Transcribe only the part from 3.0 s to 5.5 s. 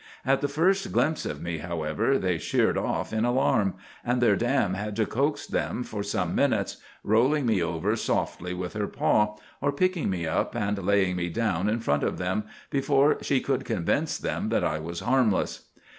in alarm; and their dam had to coax